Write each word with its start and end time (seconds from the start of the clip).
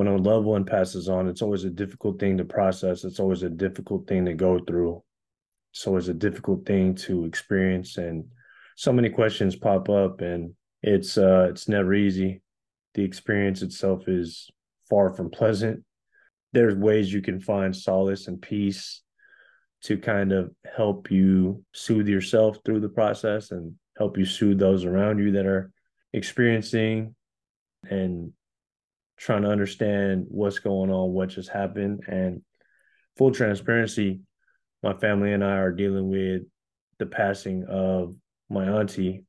when 0.00 0.08
a 0.08 0.16
loved 0.16 0.46
one 0.46 0.64
passes 0.64 1.10
on, 1.10 1.28
it's 1.28 1.42
always 1.42 1.64
a 1.64 1.68
difficult 1.68 2.18
thing 2.18 2.38
to 2.38 2.44
process. 2.46 3.04
It's 3.04 3.20
always 3.20 3.42
a 3.42 3.50
difficult 3.50 4.08
thing 4.08 4.24
to 4.24 4.32
go 4.32 4.58
through. 4.58 5.02
It's 5.74 5.86
always 5.86 6.08
a 6.08 6.14
difficult 6.14 6.64
thing 6.64 6.94
to 7.04 7.26
experience. 7.26 7.98
And 7.98 8.24
so 8.76 8.94
many 8.94 9.10
questions 9.10 9.56
pop 9.56 9.90
up 9.90 10.22
and 10.22 10.54
it's 10.82 11.18
uh 11.18 11.48
it's 11.50 11.68
never 11.68 11.92
easy. 11.92 12.40
The 12.94 13.04
experience 13.04 13.60
itself 13.60 14.08
is 14.08 14.48
far 14.88 15.12
from 15.12 15.28
pleasant. 15.28 15.84
There's 16.54 16.76
ways 16.76 17.12
you 17.12 17.20
can 17.20 17.38
find 17.38 17.76
solace 17.76 18.26
and 18.26 18.40
peace 18.40 19.02
to 19.82 19.98
kind 19.98 20.32
of 20.32 20.50
help 20.78 21.10
you 21.10 21.62
soothe 21.74 22.08
yourself 22.08 22.56
through 22.64 22.80
the 22.80 22.88
process 22.88 23.50
and 23.50 23.74
help 23.98 24.16
you 24.16 24.24
soothe 24.24 24.60
those 24.60 24.86
around 24.86 25.18
you 25.18 25.32
that 25.32 25.44
are 25.44 25.70
experiencing 26.14 27.14
and 27.90 28.32
trying 29.20 29.42
to 29.42 29.50
understand 29.50 30.24
what's 30.28 30.58
going 30.58 30.90
on, 30.90 31.12
what 31.12 31.28
just 31.28 31.50
happened. 31.50 32.00
And 32.08 32.40
full 33.18 33.30
transparency, 33.32 34.20
my 34.82 34.94
family 34.94 35.34
and 35.34 35.44
I 35.44 35.58
are 35.58 35.72
dealing 35.72 36.08
with 36.08 36.42
the 36.98 37.06
passing 37.06 37.66
of 37.68 38.14
my 38.48 38.66
auntie 38.66 39.24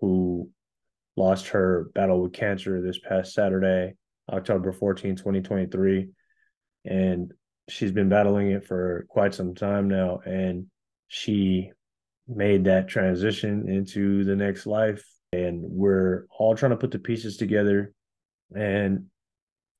who 0.00 0.50
lost 1.16 1.48
her 1.48 1.90
battle 1.94 2.20
with 2.20 2.32
cancer 2.32 2.82
this 2.82 2.98
past 2.98 3.32
Saturday, 3.32 3.94
October 4.30 4.72
14, 4.72 5.14
2023. 5.14 6.08
And 6.84 7.32
she's 7.68 7.92
been 7.92 8.08
battling 8.08 8.50
it 8.50 8.66
for 8.66 9.06
quite 9.08 9.34
some 9.34 9.54
time 9.54 9.86
now. 9.86 10.18
And 10.24 10.66
she 11.06 11.70
made 12.26 12.64
that 12.64 12.88
transition 12.88 13.68
into 13.68 14.24
the 14.24 14.34
next 14.34 14.66
life. 14.66 15.04
And 15.32 15.62
we're 15.62 16.26
all 16.36 16.56
trying 16.56 16.70
to 16.70 16.76
put 16.76 16.90
the 16.90 16.98
pieces 16.98 17.36
together. 17.36 17.92
And 18.54 19.06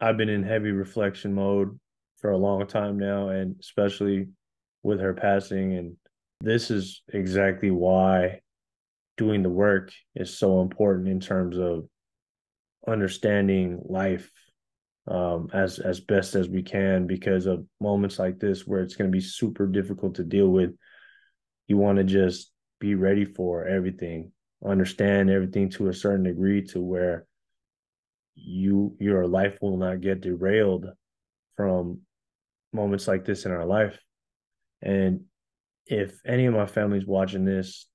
I've 0.02 0.16
been 0.16 0.28
in 0.28 0.42
heavy 0.42 0.72
reflection 0.72 1.32
mode 1.32 1.78
for 2.20 2.32
a 2.32 2.36
long 2.36 2.66
time 2.66 2.98
now, 2.98 3.28
and 3.28 3.54
especially 3.60 4.26
with 4.82 4.98
her 4.98 5.14
passing. 5.14 5.74
And 5.74 5.96
this 6.40 6.72
is 6.72 7.02
exactly 7.12 7.70
why 7.70 8.40
doing 9.16 9.44
the 9.44 9.48
work 9.48 9.92
is 10.16 10.36
so 10.36 10.60
important 10.60 11.06
in 11.06 11.20
terms 11.20 11.56
of 11.56 11.84
understanding 12.84 13.80
life 13.84 14.28
um, 15.06 15.48
as 15.54 15.78
as 15.78 16.00
best 16.00 16.34
as 16.34 16.48
we 16.48 16.64
can 16.64 17.06
because 17.06 17.46
of 17.46 17.64
moments 17.80 18.18
like 18.18 18.40
this 18.40 18.66
where 18.66 18.82
it's 18.82 18.96
going 18.96 19.08
to 19.08 19.16
be 19.16 19.22
super 19.22 19.68
difficult 19.68 20.16
to 20.16 20.24
deal 20.24 20.48
with. 20.48 20.72
You 21.68 21.76
want 21.76 21.98
to 21.98 22.04
just 22.04 22.50
be 22.80 22.96
ready 22.96 23.24
for 23.24 23.68
everything, 23.68 24.32
understand 24.66 25.30
everything 25.30 25.70
to 25.70 25.90
a 25.90 25.94
certain 25.94 26.24
degree 26.24 26.62
to 26.68 26.80
where 26.80 27.24
you 28.34 28.96
your 28.98 29.26
life 29.26 29.58
will 29.60 29.76
not 29.76 30.00
get 30.00 30.20
derailed 30.20 30.86
from 31.56 32.00
moments 32.72 33.06
like 33.06 33.24
this 33.24 33.44
in 33.44 33.52
our 33.52 33.66
life. 33.66 33.98
And 34.80 35.22
if 35.86 36.18
any 36.26 36.46
of 36.46 36.54
my 36.54 36.66
family's 36.66 37.06
watching 37.06 37.44
this, 37.44 37.86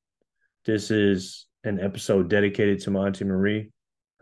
this 0.66 0.92
is 0.92 1.48
an 1.64 1.80
episode 1.80 2.30
dedicated 2.30 2.80
to 2.82 2.92
my 2.92 3.08
Auntie 3.08 3.26
Marie, 3.26 3.72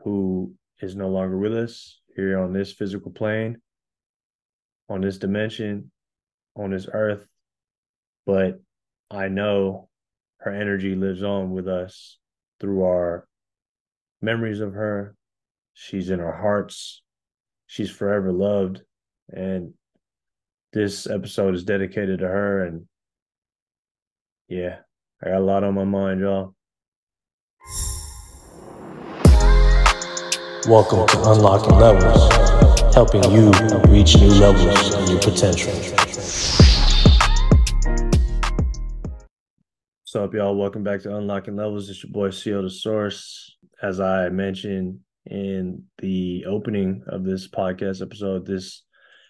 who 0.03 0.53
is 0.81 0.95
no 0.95 1.09
longer 1.09 1.37
with 1.37 1.55
us 1.55 1.99
here 2.15 2.39
on 2.39 2.53
this 2.53 2.71
physical 2.71 3.11
plane, 3.11 3.57
on 4.89 5.01
this 5.01 5.17
dimension, 5.17 5.91
on 6.55 6.71
this 6.71 6.87
earth. 6.91 7.25
But 8.25 8.59
I 9.11 9.27
know 9.27 9.89
her 10.39 10.51
energy 10.51 10.95
lives 10.95 11.23
on 11.23 11.51
with 11.51 11.67
us 11.67 12.17
through 12.59 12.83
our 12.83 13.27
memories 14.21 14.59
of 14.59 14.73
her. 14.73 15.15
She's 15.77 16.09
in 16.09 16.21
our 16.21 16.31
hearts. 16.31 17.01
She's 17.67 17.91
forever 17.91 18.31
loved. 18.31 18.81
And 19.29 19.73
this 20.71 21.05
episode 21.05 21.53
is 21.53 21.65
dedicated 21.65 22.19
to 22.19 22.27
her. 22.27 22.65
And 22.65 22.85
yeah, 24.47 24.77
I 25.21 25.31
got 25.31 25.41
a 25.41 25.43
lot 25.43 25.65
on 25.65 25.73
my 25.73 25.83
mind, 25.83 26.21
y'all. 26.21 26.55
Welcome 30.69 31.07
to 31.07 31.31
Unlocking 31.31 31.77
Levels, 31.77 32.93
helping 32.95 33.29
you 33.29 33.51
reach 33.89 34.15
new 34.15 34.29
levels 34.29 34.95
of 34.95 35.09
your 35.09 35.19
potential. 35.19 35.73
What's 40.03 40.15
up, 40.15 40.33
y'all? 40.33 40.55
Welcome 40.55 40.85
back 40.85 41.01
to 41.01 41.17
Unlocking 41.17 41.57
Levels. 41.57 41.89
It's 41.89 42.01
your 42.01 42.13
boy, 42.13 42.29
CL 42.29 42.61
the 42.61 42.69
Source. 42.69 43.57
As 43.81 43.99
I 43.99 44.29
mentioned 44.29 45.01
in 45.25 45.83
the 45.99 46.45
opening 46.47 47.03
of 47.07 47.23
this 47.23 47.47
podcast 47.47 48.01
episode, 48.01 48.45
this 48.45 48.83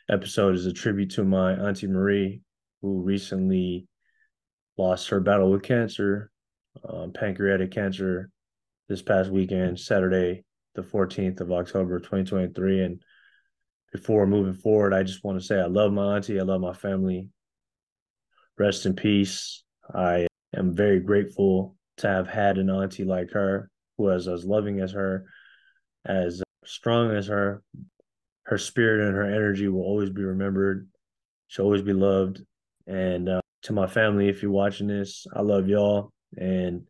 episode 0.09 0.55
is 0.55 0.65
a 0.65 0.73
tribute 0.73 1.11
to 1.11 1.23
my 1.23 1.53
Auntie 1.53 1.87
Marie, 1.87 2.41
who 2.81 3.01
recently 3.01 3.87
lost 4.77 5.09
her 5.09 5.19
battle 5.19 5.51
with 5.51 5.63
cancer, 5.63 6.31
um, 6.87 7.11
pancreatic 7.13 7.71
cancer, 7.71 8.29
this 8.87 9.01
past 9.01 9.31
weekend, 9.31 9.79
Saturday, 9.79 10.43
the 10.75 10.81
14th 10.81 11.39
of 11.41 11.51
October, 11.51 11.99
2023. 11.99 12.81
And 12.81 13.01
before 13.91 14.27
moving 14.27 14.53
forward, 14.53 14.93
I 14.93 15.03
just 15.03 15.23
want 15.23 15.39
to 15.39 15.45
say 15.45 15.59
I 15.59 15.65
love 15.65 15.91
my 15.91 16.17
auntie. 16.17 16.39
I 16.39 16.43
love 16.43 16.61
my 16.61 16.73
family. 16.73 17.29
Rest 18.57 18.85
in 18.85 18.95
peace. 18.95 19.63
I 19.93 20.27
am 20.55 20.75
very 20.75 20.99
grateful 20.99 21.75
to 21.97 22.07
have 22.07 22.27
had 22.27 22.57
an 22.57 22.69
auntie 22.69 23.05
like 23.05 23.31
her 23.31 23.69
who 23.97 24.03
was 24.03 24.27
as 24.27 24.45
loving 24.45 24.81
as 24.81 24.91
her, 24.91 25.25
as 26.05 26.41
strong 26.65 27.11
as 27.11 27.27
her. 27.27 27.61
Her 28.43 28.57
spirit 28.57 29.07
and 29.07 29.15
her 29.15 29.25
energy 29.25 29.67
will 29.67 29.81
always 29.81 30.11
be 30.11 30.23
remembered. 30.23 30.87
She'll 31.47 31.65
always 31.65 31.81
be 31.81 31.93
loved. 31.93 32.41
And 32.85 33.27
uh, 33.27 33.41
to 33.63 33.73
my 33.73 33.87
family, 33.87 34.29
if 34.29 34.43
you're 34.43 34.51
watching 34.51 34.87
this, 34.87 35.25
I 35.35 35.41
love 35.41 35.67
y'all. 35.67 36.11
And 36.37 36.83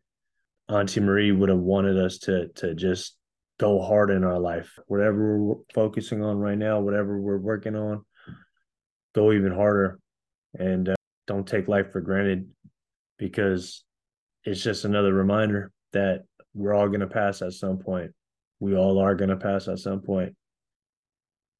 Auntie 0.68 1.00
Marie 1.00 1.32
would 1.32 1.48
have 1.48 1.58
wanted 1.58 1.98
us 1.98 2.18
to 2.18 2.48
to 2.56 2.74
just 2.74 3.16
go 3.58 3.80
hard 3.80 4.10
in 4.10 4.24
our 4.24 4.38
life. 4.38 4.78
Whatever 4.86 5.38
we're 5.38 5.54
focusing 5.72 6.22
on 6.22 6.38
right 6.38 6.58
now, 6.58 6.80
whatever 6.80 7.18
we're 7.18 7.38
working 7.38 7.76
on, 7.76 8.04
go 9.14 9.32
even 9.32 9.52
harder, 9.52 9.98
and 10.58 10.90
uh, 10.90 10.94
don't 11.26 11.46
take 11.46 11.68
life 11.68 11.92
for 11.92 12.00
granted 12.00 12.48
because 13.18 13.84
it's 14.44 14.62
just 14.62 14.84
another 14.84 15.12
reminder 15.12 15.72
that 15.92 16.24
we're 16.54 16.74
all 16.74 16.88
going 16.88 17.00
to 17.00 17.06
pass 17.06 17.42
at 17.42 17.52
some 17.52 17.78
point. 17.78 18.12
We 18.60 18.76
all 18.76 18.98
are 18.98 19.14
going 19.14 19.30
to 19.30 19.36
pass 19.36 19.68
at 19.68 19.78
some 19.78 20.00
point. 20.00 20.34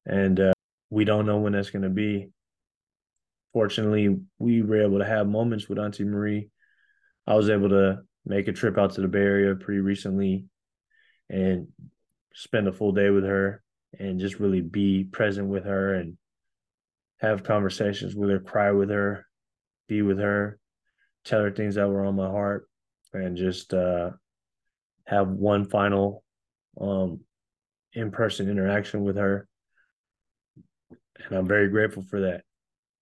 And 0.05 0.39
uh, 0.39 0.53
we 0.89 1.05
don't 1.05 1.25
know 1.25 1.37
when 1.37 1.53
that's 1.53 1.69
going 1.69 1.83
to 1.83 1.89
be 1.89 2.29
fortunately, 3.57 4.15
we 4.37 4.61
were 4.61 4.83
able 4.83 4.99
to 4.99 5.05
have 5.05 5.27
moments 5.27 5.67
with 5.67 5.79
Auntie 5.79 6.03
Marie. 6.03 6.51
I 7.25 7.33
was 7.33 7.49
able 7.49 7.69
to 7.69 8.01
make 8.23 8.47
a 8.47 8.53
trip 8.53 8.77
out 8.77 8.93
to 8.93 9.01
the 9.01 9.07
Bay 9.07 9.17
Area 9.17 9.55
pretty 9.55 9.79
recently 9.79 10.45
and 11.27 11.67
spend 12.35 12.67
a 12.67 12.71
full 12.71 12.91
day 12.91 13.09
with 13.09 13.23
her 13.23 13.63
and 13.97 14.19
just 14.19 14.39
really 14.39 14.61
be 14.61 15.05
present 15.05 15.47
with 15.47 15.65
her 15.65 15.95
and 15.95 16.17
have 17.19 17.43
conversations 17.43 18.15
with 18.15 18.29
her, 18.29 18.39
cry 18.39 18.71
with 18.71 18.91
her, 18.91 19.25
be 19.87 20.03
with 20.03 20.19
her, 20.19 20.59
tell 21.25 21.41
her 21.41 21.49
things 21.49 21.73
that 21.75 21.89
were 21.89 22.05
on 22.05 22.15
my 22.15 22.27
heart, 22.27 22.69
and 23.11 23.37
just 23.37 23.73
uh, 23.73 24.11
have 25.05 25.29
one 25.29 25.65
final 25.65 26.23
um, 26.79 27.21
in 27.93 28.11
person 28.11 28.49
interaction 28.49 29.03
with 29.03 29.17
her. 29.17 29.47
And 31.25 31.37
I'm 31.37 31.47
very 31.47 31.69
grateful 31.69 32.03
for 32.03 32.21
that 32.21 32.41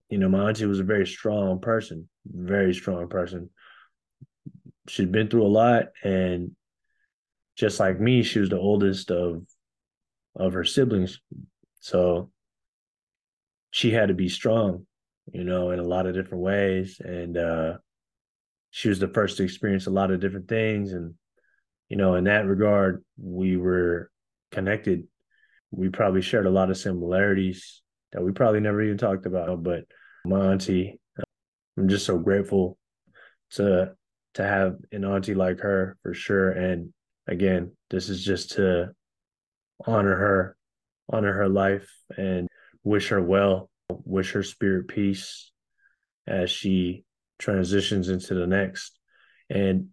you 0.09 0.17
know, 0.17 0.29
my 0.29 0.49
auntie 0.49 0.65
was 0.65 0.79
a 0.79 0.83
very 0.83 1.07
strong 1.07 1.59
person, 1.59 2.07
very 2.25 2.73
strong 2.73 3.07
person. 3.09 3.49
She'd 4.87 5.11
been 5.11 5.29
through 5.29 5.45
a 5.45 5.47
lot, 5.47 5.85
and 6.03 6.55
just 7.55 7.79
like 7.79 7.99
me, 7.99 8.21
she 8.21 8.39
was 8.39 8.49
the 8.49 8.59
oldest 8.59 9.09
of 9.11 9.43
of 10.35 10.53
her 10.53 10.65
siblings, 10.65 11.19
so 11.79 12.29
she 13.71 13.91
had 13.91 14.09
to 14.09 14.13
be 14.13 14.29
strong, 14.29 14.85
you 15.31 15.43
know, 15.43 15.71
in 15.71 15.79
a 15.79 15.83
lot 15.83 16.05
of 16.05 16.13
different 16.13 16.43
ways. 16.43 16.99
And 17.03 17.37
uh, 17.37 17.77
she 18.69 18.89
was 18.89 18.99
the 18.99 19.07
first 19.07 19.37
to 19.37 19.43
experience 19.43 19.87
a 19.87 19.91
lot 19.91 20.11
of 20.11 20.19
different 20.19 20.47
things, 20.47 20.93
and 20.93 21.15
you 21.89 21.97
know, 21.97 22.15
in 22.15 22.25
that 22.25 22.45
regard, 22.45 23.03
we 23.17 23.57
were 23.57 24.09
connected. 24.51 25.03
We 25.71 25.89
probably 25.89 26.21
shared 26.21 26.45
a 26.45 26.51
lot 26.51 26.69
of 26.69 26.77
similarities 26.77 27.81
that 28.11 28.23
we 28.23 28.31
probably 28.31 28.59
never 28.59 28.81
even 28.81 28.97
talked 28.97 29.25
about. 29.25 29.61
But 29.63 29.85
my 30.25 30.51
auntie, 30.51 30.99
uh, 31.19 31.23
I'm 31.77 31.89
just 31.89 32.05
so 32.05 32.17
grateful 32.17 32.77
to 33.51 33.93
to 34.35 34.43
have 34.43 34.75
an 34.91 35.05
auntie 35.05 35.35
like 35.35 35.59
her 35.59 35.97
for 36.03 36.13
sure. 36.13 36.51
And 36.51 36.93
again, 37.27 37.71
this 37.89 38.09
is 38.09 38.23
just 38.23 38.51
to 38.51 38.91
honor 39.85 40.15
her, 40.15 40.57
honor 41.09 41.33
her 41.33 41.47
life, 41.47 41.89
and 42.17 42.47
wish 42.83 43.09
her 43.09 43.21
well, 43.21 43.69
wish 43.89 44.31
her 44.31 44.43
spirit 44.43 44.87
peace 44.87 45.51
as 46.27 46.49
she 46.49 47.05
transitions 47.39 48.09
into 48.09 48.33
the 48.33 48.47
next. 48.47 48.97
And 49.49 49.89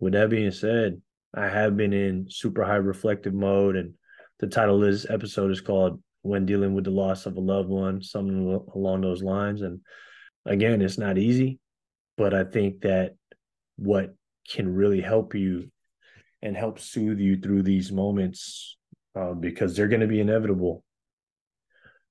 with 0.00 0.14
that 0.14 0.30
being 0.30 0.50
said, 0.50 1.00
I 1.34 1.48
have 1.48 1.76
been 1.76 1.92
in 1.92 2.26
super 2.28 2.64
high 2.64 2.76
reflective 2.76 3.34
mode, 3.34 3.76
and 3.76 3.94
the 4.38 4.46
title 4.46 4.76
of 4.76 4.90
this 4.90 5.06
episode 5.08 5.50
is 5.50 5.60
called 5.60 6.02
when 6.22 6.46
dealing 6.46 6.74
with 6.74 6.84
the 6.84 6.90
loss 6.90 7.26
of 7.26 7.36
a 7.36 7.40
loved 7.40 7.68
one, 7.68 8.02
something 8.02 8.60
along 8.74 9.00
those 9.00 9.22
lines. 9.22 9.62
And 9.62 9.80
again, 10.46 10.82
it's 10.82 10.98
not 10.98 11.18
easy, 11.18 11.58
but 12.16 12.34
I 12.34 12.44
think 12.44 12.82
that 12.82 13.14
what 13.76 14.14
can 14.48 14.72
really 14.74 15.00
help 15.00 15.34
you 15.34 15.70
and 16.42 16.56
help 16.56 16.78
soothe 16.78 17.18
you 17.18 17.36
through 17.36 17.62
these 17.62 17.92
moments 17.92 18.76
uh, 19.14 19.32
because 19.32 19.74
they're 19.74 19.88
going 19.88 20.00
to 20.00 20.06
be 20.06 20.20
inevitable. 20.20 20.84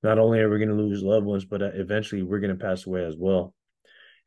Not 0.04 0.18
only 0.18 0.40
are 0.40 0.50
we 0.50 0.58
going 0.58 0.70
to 0.70 0.76
lose 0.76 1.04
loved 1.04 1.26
ones, 1.26 1.46
but 1.46 1.62
uh, 1.62 1.72
eventually 1.74 2.24
we're 2.24 2.40
going 2.40 2.58
to 2.58 2.64
pass 2.64 2.88
away 2.88 3.06
as 3.06 3.16
well. 3.18 3.54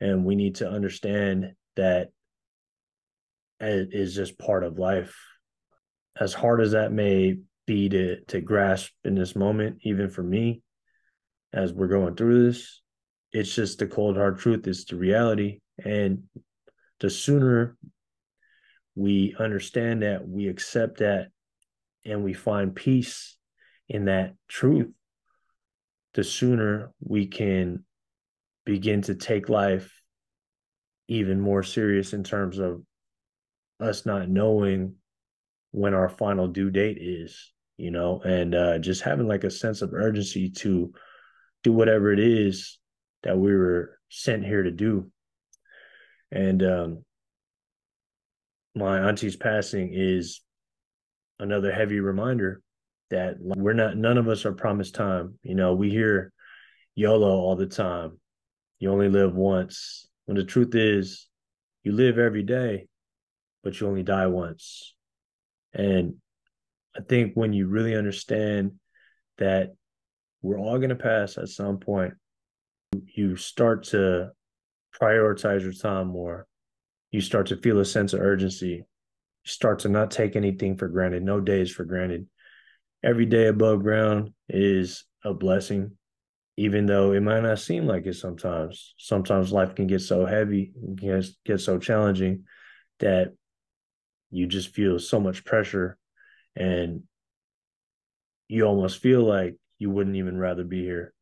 And 0.00 0.24
we 0.24 0.34
need 0.34 0.56
to 0.56 0.68
understand 0.68 1.52
that 1.76 2.10
is 3.68 4.14
just 4.14 4.38
part 4.38 4.64
of 4.64 4.78
life. 4.78 5.16
As 6.18 6.32
hard 6.32 6.60
as 6.60 6.72
that 6.72 6.92
may 6.92 7.38
be 7.66 7.88
to 7.88 8.20
to 8.26 8.40
grasp 8.40 8.92
in 9.04 9.14
this 9.14 9.34
moment, 9.34 9.78
even 9.82 10.10
for 10.10 10.22
me, 10.22 10.62
as 11.52 11.72
we're 11.72 11.88
going 11.88 12.14
through 12.14 12.46
this, 12.46 12.82
it's 13.32 13.54
just 13.54 13.78
the 13.78 13.86
cold 13.86 14.16
hard 14.16 14.38
truth. 14.38 14.66
It's 14.66 14.84
the 14.84 14.96
reality, 14.96 15.60
and 15.84 16.24
the 17.00 17.10
sooner 17.10 17.76
we 18.94 19.34
understand 19.38 20.02
that, 20.02 20.26
we 20.26 20.48
accept 20.48 20.98
that, 20.98 21.28
and 22.04 22.22
we 22.22 22.32
find 22.32 22.76
peace 22.76 23.36
in 23.88 24.04
that 24.04 24.34
truth, 24.48 24.88
the 26.14 26.24
sooner 26.24 26.92
we 27.00 27.26
can 27.26 27.84
begin 28.64 29.02
to 29.02 29.14
take 29.14 29.48
life 29.48 29.92
even 31.08 31.40
more 31.40 31.62
serious 31.62 32.12
in 32.12 32.24
terms 32.24 32.58
of 32.58 32.82
us 33.80 34.06
not 34.06 34.28
knowing 34.28 34.94
when 35.72 35.94
our 35.94 36.08
final 36.08 36.46
due 36.48 36.70
date 36.70 36.98
is, 37.00 37.52
you 37.76 37.90
know, 37.90 38.20
and 38.20 38.54
uh, 38.54 38.78
just 38.78 39.02
having 39.02 39.26
like 39.26 39.44
a 39.44 39.50
sense 39.50 39.82
of 39.82 39.92
urgency 39.92 40.50
to 40.50 40.92
do 41.62 41.72
whatever 41.72 42.12
it 42.12 42.20
is 42.20 42.78
that 43.24 43.36
we 43.36 43.52
were 43.54 43.98
sent 44.08 44.44
here 44.44 44.62
to 44.62 44.70
do. 44.70 45.10
And 46.30 46.62
um, 46.62 47.04
my 48.74 49.00
auntie's 49.00 49.36
passing 49.36 49.90
is 49.92 50.40
another 51.38 51.72
heavy 51.72 52.00
reminder 52.00 52.60
that 53.10 53.36
we're 53.38 53.72
not 53.72 53.96
none 53.96 54.18
of 54.18 54.28
us 54.28 54.44
are 54.44 54.52
promised 54.52 54.94
time. 54.94 55.38
You 55.42 55.54
know 55.54 55.74
we 55.74 55.90
hear 55.90 56.32
yolo 56.94 57.28
all 57.28 57.56
the 57.56 57.66
time. 57.66 58.18
You 58.78 58.90
only 58.90 59.08
live 59.08 59.34
once. 59.34 60.08
When 60.26 60.36
the 60.36 60.44
truth 60.44 60.74
is 60.74 61.28
you 61.82 61.92
live 61.92 62.18
every 62.18 62.42
day 62.42 62.86
but 63.64 63.80
you 63.80 63.88
only 63.88 64.02
die 64.02 64.26
once 64.26 64.94
and 65.72 66.14
i 66.96 67.00
think 67.00 67.32
when 67.34 67.52
you 67.52 67.66
really 67.66 67.96
understand 67.96 68.72
that 69.38 69.74
we're 70.42 70.58
all 70.60 70.76
going 70.76 70.90
to 70.90 70.94
pass 70.94 71.38
at 71.38 71.48
some 71.48 71.78
point 71.78 72.14
you 72.92 73.34
start 73.34 73.84
to 73.84 74.30
prioritize 75.00 75.62
your 75.62 75.72
time 75.72 76.06
more 76.06 76.46
you 77.14 77.20
start 77.20 77.46
to 77.46 77.56
feel 77.56 77.78
a 77.78 77.84
sense 77.84 78.12
of 78.12 78.20
urgency. 78.20 78.66
You 78.66 78.84
start 79.44 79.78
to 79.80 79.88
not 79.88 80.10
take 80.10 80.34
anything 80.34 80.76
for 80.76 80.88
granted, 80.88 81.22
no 81.22 81.40
days 81.40 81.70
for 81.70 81.84
granted. 81.84 82.26
Every 83.04 83.24
day 83.24 83.46
above 83.46 83.84
ground 83.84 84.32
is 84.48 85.04
a 85.24 85.32
blessing, 85.32 85.92
even 86.56 86.86
though 86.86 87.12
it 87.12 87.20
might 87.20 87.44
not 87.44 87.60
seem 87.60 87.86
like 87.86 88.06
it 88.06 88.14
sometimes. 88.14 88.96
Sometimes 88.98 89.52
life 89.52 89.76
can 89.76 89.86
get 89.86 90.00
so 90.00 90.26
heavy, 90.26 90.72
can 90.98 91.22
get 91.44 91.60
so 91.60 91.78
challenging 91.78 92.46
that 92.98 93.32
you 94.34 94.46
just 94.46 94.74
feel 94.74 94.98
so 94.98 95.20
much 95.20 95.44
pressure 95.44 95.96
and 96.56 97.02
you 98.48 98.64
almost 98.64 99.00
feel 99.00 99.22
like 99.22 99.56
you 99.78 99.90
wouldn't 99.90 100.16
even 100.16 100.36
rather 100.36 100.64
be 100.64 100.82
here. 100.82 101.12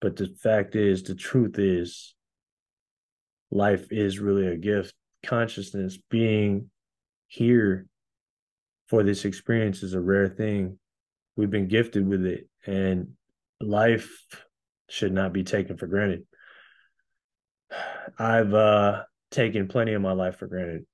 But 0.00 0.16
the 0.16 0.28
fact 0.42 0.76
is, 0.76 1.02
the 1.02 1.14
truth 1.14 1.58
is, 1.58 2.14
life 3.50 3.88
is 3.90 4.18
really 4.18 4.46
a 4.46 4.56
gift 4.56 4.94
consciousness 5.24 5.98
being 6.10 6.70
here 7.26 7.86
for 8.88 9.02
this 9.02 9.24
experience 9.24 9.82
is 9.82 9.94
a 9.94 10.00
rare 10.00 10.28
thing. 10.28 10.78
We've 11.36 11.50
been 11.50 11.68
gifted 11.68 12.06
with 12.06 12.24
it, 12.24 12.48
and 12.64 13.14
life 13.60 14.08
should 14.88 15.12
not 15.12 15.32
be 15.32 15.42
taken 15.42 15.76
for 15.76 15.86
granted. 15.86 16.26
I've 18.18 18.54
uh, 18.54 19.02
taken 19.30 19.68
plenty 19.68 19.94
of 19.94 20.02
my 20.02 20.12
life 20.12 20.38
for 20.38 20.46
granted, 20.46 20.86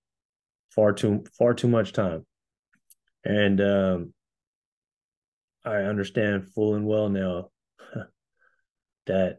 far 0.75 0.93
too 0.93 1.25
far 1.39 1.55
too 1.55 1.69
much 1.69 1.93
time, 1.93 2.27
and 3.25 3.61
um, 3.61 4.15
I 5.65 5.77
understand 5.77 6.53
full 6.55 6.75
and 6.75 6.87
well 6.87 7.09
now 7.09 7.51
that 9.07 9.39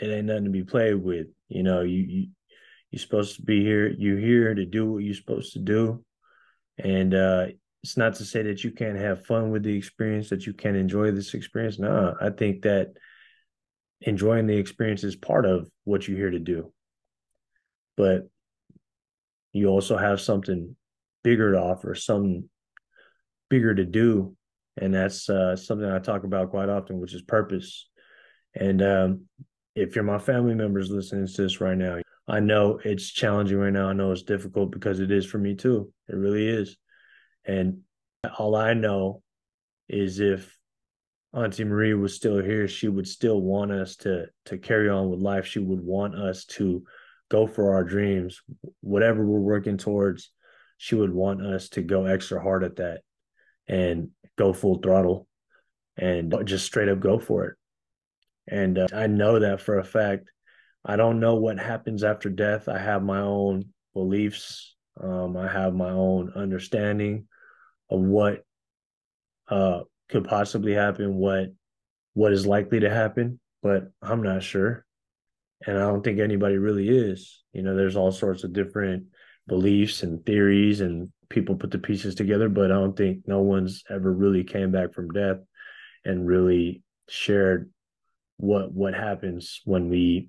it 0.00 0.06
ain't 0.06 0.26
nothing 0.26 0.44
to 0.44 0.50
be 0.50 0.64
played 0.64 0.94
with. 0.94 1.26
You 1.48 1.62
know, 1.62 1.82
you, 1.82 1.98
you 1.98 2.26
you're 2.90 3.00
supposed 3.00 3.36
to 3.36 3.42
be 3.42 3.62
here. 3.62 3.88
You're 3.88 4.18
here 4.18 4.54
to 4.54 4.64
do 4.64 4.92
what 4.92 5.04
you're 5.04 5.14
supposed 5.14 5.52
to 5.52 5.60
do. 5.60 6.04
And 6.78 7.14
uh, 7.14 7.46
it's 7.82 7.96
not 7.96 8.14
to 8.16 8.24
say 8.24 8.42
that 8.42 8.64
you 8.64 8.72
can't 8.72 8.98
have 8.98 9.26
fun 9.26 9.50
with 9.50 9.62
the 9.62 9.76
experience, 9.76 10.30
that 10.30 10.46
you 10.46 10.52
can't 10.52 10.76
enjoy 10.76 11.12
this 11.12 11.34
experience. 11.34 11.78
No, 11.78 12.14
I 12.20 12.30
think 12.30 12.62
that 12.62 12.88
enjoying 14.00 14.46
the 14.46 14.56
experience 14.56 15.04
is 15.04 15.14
part 15.14 15.46
of 15.46 15.68
what 15.84 16.08
you're 16.08 16.16
here 16.16 16.30
to 16.30 16.38
do. 16.38 16.72
But 17.96 18.28
you 19.52 19.68
also 19.68 19.96
have 19.96 20.20
something 20.20 20.76
bigger 21.22 21.52
to 21.52 21.58
offer, 21.58 21.94
something 21.94 22.48
bigger 23.48 23.74
to 23.74 23.84
do. 23.84 24.36
And 24.76 24.94
that's 24.94 25.28
uh, 25.28 25.56
something 25.56 25.88
I 25.90 25.98
talk 25.98 26.24
about 26.24 26.50
quite 26.50 26.68
often, 26.68 27.00
which 27.00 27.14
is 27.14 27.22
purpose. 27.22 27.88
And 28.54 28.82
um, 28.82 29.22
if 29.74 29.94
you're 29.94 30.04
my 30.04 30.18
family 30.18 30.54
members 30.54 30.90
listening 30.90 31.26
to 31.26 31.42
this 31.42 31.60
right 31.60 31.76
now, 31.76 32.00
I 32.28 32.40
know 32.40 32.80
it's 32.84 33.10
challenging 33.10 33.58
right 33.58 33.72
now. 33.72 33.88
I 33.88 33.92
know 33.92 34.12
it's 34.12 34.22
difficult 34.22 34.70
because 34.70 35.00
it 35.00 35.10
is 35.10 35.26
for 35.26 35.38
me 35.38 35.56
too. 35.56 35.92
It 36.08 36.14
really 36.14 36.46
is. 36.46 36.76
And 37.44 37.80
all 38.38 38.54
I 38.54 38.74
know 38.74 39.22
is 39.88 40.20
if 40.20 40.56
Auntie 41.32 41.64
Marie 41.64 41.94
was 41.94 42.14
still 42.14 42.42
here, 42.42 42.68
she 42.68 42.88
would 42.88 43.06
still 43.06 43.40
want 43.40 43.72
us 43.72 43.96
to 43.96 44.26
to 44.46 44.58
carry 44.58 44.88
on 44.88 45.10
with 45.10 45.20
life. 45.20 45.46
She 45.46 45.58
would 45.58 45.80
want 45.80 46.14
us 46.14 46.44
to 46.46 46.84
go 47.30 47.46
for 47.46 47.74
our 47.74 47.84
dreams, 47.84 48.40
whatever 48.80 49.24
we're 49.24 49.40
working 49.40 49.78
towards. 49.78 50.30
She 50.78 50.94
would 50.94 51.12
want 51.12 51.44
us 51.44 51.68
to 51.70 51.82
go 51.82 52.06
extra 52.06 52.42
hard 52.42 52.64
at 52.64 52.76
that 52.76 53.02
and 53.68 54.10
go 54.36 54.52
full 54.52 54.78
throttle 54.78 55.26
and 55.96 56.34
just 56.44 56.64
straight 56.64 56.88
up 56.88 57.00
go 57.00 57.18
for 57.18 57.44
it. 57.46 57.56
And 58.48 58.78
uh, 58.78 58.88
I 58.92 59.06
know 59.06 59.38
that 59.40 59.60
for 59.60 59.78
a 59.78 59.84
fact 59.84 60.30
I 60.84 60.96
don't 60.96 61.20
know 61.20 61.34
what 61.34 61.58
happens 61.58 62.04
after 62.04 62.30
death. 62.30 62.68
I 62.68 62.78
have 62.78 63.02
my 63.02 63.20
own 63.20 63.66
beliefs. 63.92 64.76
Um, 65.00 65.36
I 65.36 65.46
have 65.46 65.74
my 65.74 65.90
own 65.90 66.32
understanding 66.34 67.26
of 67.90 68.00
what 68.00 68.44
uh, 69.48 69.80
could 70.08 70.24
possibly 70.24 70.72
happen, 70.72 71.14
what 71.14 71.48
what 72.14 72.32
is 72.32 72.46
likely 72.46 72.80
to 72.80 72.90
happen, 72.90 73.38
but 73.62 73.90
I'm 74.02 74.22
not 74.22 74.42
sure. 74.42 74.84
And 75.66 75.76
I 75.76 75.82
don't 75.82 76.02
think 76.02 76.18
anybody 76.18 76.56
really 76.56 76.88
is. 76.88 77.42
You 77.52 77.62
know, 77.62 77.76
there's 77.76 77.96
all 77.96 78.12
sorts 78.12 78.44
of 78.44 78.52
different 78.52 79.04
beliefs 79.46 80.02
and 80.02 80.24
theories 80.24 80.80
and 80.80 81.10
people 81.28 81.54
put 81.54 81.70
the 81.70 81.78
pieces 81.78 82.14
together, 82.14 82.48
but 82.48 82.70
I 82.70 82.74
don't 82.74 82.96
think 82.96 83.22
no 83.26 83.40
one's 83.40 83.84
ever 83.90 84.12
really 84.12 84.44
came 84.44 84.70
back 84.70 84.94
from 84.94 85.10
death 85.10 85.38
and 86.04 86.26
really 86.26 86.82
shared 87.08 87.70
what 88.36 88.72
what 88.72 88.94
happens 88.94 89.60
when 89.64 89.90
we 89.90 90.28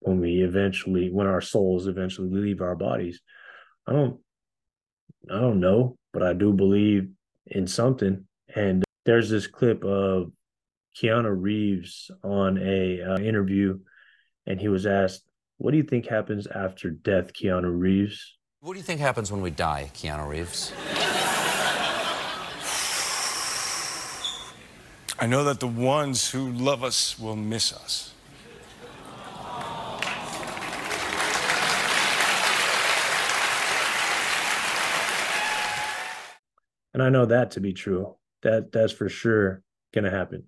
when 0.00 0.20
we 0.20 0.42
eventually 0.42 1.10
when 1.10 1.26
our 1.26 1.40
souls 1.40 1.86
eventually 1.86 2.30
leave 2.30 2.62
our 2.62 2.74
bodies 2.74 3.20
i 3.86 3.92
don't 3.92 4.18
i 5.30 5.38
don't 5.38 5.60
know 5.60 5.96
but 6.12 6.22
i 6.22 6.32
do 6.32 6.52
believe 6.52 7.08
in 7.46 7.66
something 7.66 8.24
and 8.54 8.84
there's 9.04 9.28
this 9.28 9.46
clip 9.46 9.84
of 9.84 10.30
keanu 10.96 11.34
reeves 11.36 12.10
on 12.22 12.56
a 12.58 13.02
uh, 13.02 13.18
interview 13.18 13.78
and 14.46 14.60
he 14.60 14.68
was 14.68 14.86
asked 14.86 15.24
what 15.58 15.70
do 15.70 15.76
you 15.76 15.82
think 15.82 16.06
happens 16.06 16.46
after 16.46 16.90
death 16.90 17.32
keanu 17.32 17.78
reeves 17.78 18.36
what 18.60 18.72
do 18.72 18.78
you 18.78 18.84
think 18.84 19.00
happens 19.00 19.30
when 19.30 19.42
we 19.42 19.50
die 19.50 19.90
keanu 19.94 20.28
reeves 20.28 20.72
I 25.16 25.26
know 25.26 25.44
that 25.44 25.60
the 25.60 25.68
ones 25.68 26.32
who 26.32 26.50
love 26.50 26.82
us 26.82 27.18
will 27.18 27.36
miss 27.36 27.72
us. 27.72 28.12
And 36.92 37.02
I 37.02 37.08
know 37.10 37.26
that 37.26 37.52
to 37.52 37.60
be 37.60 37.72
true. 37.72 38.16
That 38.42 38.70
that's 38.70 38.92
for 38.92 39.08
sure 39.08 39.62
gonna 39.92 40.10
happen. 40.10 40.44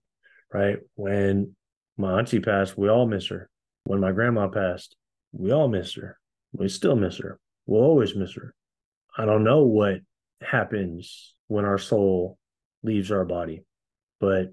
Right. 0.52 0.78
When 0.94 1.56
my 1.96 2.18
auntie 2.18 2.40
passed, 2.40 2.76
we 2.76 2.88
all 2.88 3.06
miss 3.06 3.28
her. 3.28 3.48
When 3.86 4.00
my 4.00 4.10
grandma 4.10 4.48
passed, 4.48 4.96
we 5.30 5.52
all 5.52 5.68
miss 5.68 5.94
her. 5.94 6.18
We 6.52 6.68
still 6.68 6.96
miss 6.96 7.18
her. 7.18 7.38
We'll 7.66 7.84
always 7.84 8.16
miss 8.16 8.34
her. 8.34 8.52
I 9.16 9.24
don't 9.26 9.44
know 9.44 9.62
what 9.62 10.00
happens 10.42 11.34
when 11.46 11.64
our 11.64 11.78
soul 11.78 12.36
leaves 12.82 13.12
our 13.12 13.24
body, 13.24 13.62
but 14.18 14.52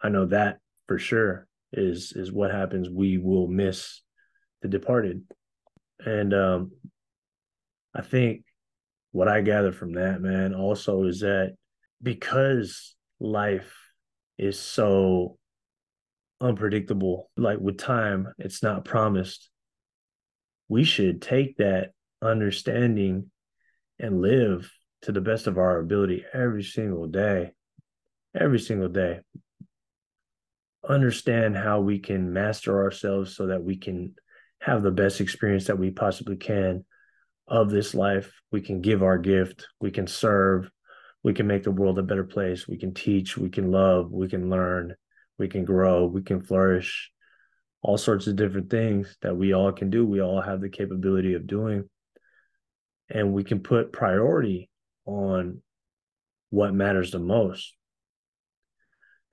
I 0.00 0.10
know 0.10 0.26
that 0.26 0.58
for 0.86 0.96
sure 0.96 1.48
is 1.72 2.12
is 2.12 2.30
what 2.30 2.52
happens. 2.52 2.88
We 2.88 3.18
will 3.18 3.48
miss 3.48 4.00
the 4.62 4.68
departed. 4.68 5.22
And 5.98 6.32
um 6.32 6.70
I 7.96 8.02
think 8.02 8.44
what 9.10 9.26
I 9.26 9.40
gather 9.40 9.72
from 9.72 9.94
that, 9.94 10.20
man, 10.20 10.54
also 10.54 11.02
is 11.02 11.20
that 11.20 11.56
because 12.00 12.94
life 13.18 13.74
is 14.38 14.56
so 14.56 15.36
unpredictable, 16.40 17.30
like 17.36 17.58
with 17.58 17.78
time, 17.78 18.32
it's 18.38 18.62
not 18.62 18.84
promised. 18.84 19.50
We 20.68 20.84
should 20.84 21.22
take 21.22 21.56
that 21.58 21.92
understanding 22.22 23.30
and 23.98 24.20
live 24.20 24.70
to 25.02 25.12
the 25.12 25.20
best 25.20 25.46
of 25.46 25.58
our 25.58 25.78
ability 25.78 26.24
every 26.32 26.62
single 26.62 27.06
day. 27.06 27.52
Every 28.34 28.58
single 28.58 28.88
day. 28.88 29.20
Understand 30.88 31.56
how 31.56 31.80
we 31.80 31.98
can 31.98 32.32
master 32.32 32.82
ourselves 32.82 33.36
so 33.36 33.46
that 33.46 33.62
we 33.62 33.76
can 33.76 34.14
have 34.60 34.82
the 34.82 34.90
best 34.90 35.20
experience 35.20 35.66
that 35.66 35.78
we 35.78 35.90
possibly 35.90 36.36
can 36.36 36.84
of 37.46 37.70
this 37.70 37.94
life. 37.94 38.32
We 38.50 38.60
can 38.60 38.80
give 38.80 39.02
our 39.02 39.18
gift, 39.18 39.66
we 39.80 39.90
can 39.90 40.06
serve, 40.06 40.70
we 41.22 41.34
can 41.34 41.46
make 41.46 41.62
the 41.62 41.70
world 41.70 41.98
a 41.98 42.02
better 42.02 42.24
place, 42.24 42.66
we 42.66 42.78
can 42.78 42.94
teach, 42.94 43.36
we 43.36 43.50
can 43.50 43.70
love, 43.70 44.10
we 44.10 44.28
can 44.28 44.50
learn, 44.50 44.94
we 45.38 45.48
can 45.48 45.64
grow, 45.64 46.06
we 46.06 46.22
can 46.22 46.42
flourish. 46.42 47.10
All 47.82 47.98
sorts 47.98 48.26
of 48.26 48.36
different 48.36 48.70
things 48.70 49.14
that 49.20 49.36
we 49.36 49.52
all 49.52 49.70
can 49.70 49.90
do. 49.90 50.06
We 50.06 50.22
all 50.22 50.40
have 50.40 50.62
the 50.62 50.70
capability 50.70 51.34
of 51.34 51.46
doing. 51.46 51.88
And 53.10 53.34
we 53.34 53.44
can 53.44 53.60
put 53.60 53.92
priority 53.92 54.70
on 55.04 55.60
what 56.48 56.72
matters 56.72 57.10
the 57.10 57.18
most. 57.18 57.74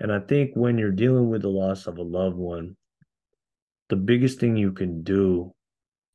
And 0.01 0.11
I 0.11 0.19
think 0.19 0.51
when 0.53 0.77
you're 0.77 0.91
dealing 0.91 1.29
with 1.29 1.43
the 1.43 1.49
loss 1.49 1.87
of 1.87 1.97
a 1.97 2.03
loved 2.03 2.35
one, 2.35 2.75
the 3.87 3.95
biggest 3.95 4.39
thing 4.39 4.57
you 4.57 4.73
can 4.73 5.03
do 5.03 5.53